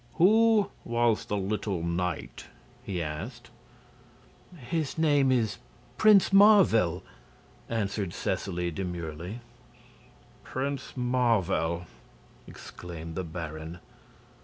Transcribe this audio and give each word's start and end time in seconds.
"Who 0.15 0.71
was 0.83 1.25
the 1.25 1.37
little 1.37 1.83
knight?" 1.83 2.47
he 2.81 3.03
asked. 3.03 3.51
"His 4.57 4.97
name 4.97 5.31
is 5.31 5.59
Prince 5.95 6.33
Marvel," 6.33 7.03
answered 7.69 8.11
Seseley, 8.11 8.71
demurely. 8.71 9.41
"Prince 10.43 10.97
Marvel?" 10.97 11.85
exclaimed 12.47 13.13
the 13.13 13.23
Baron. 13.23 13.77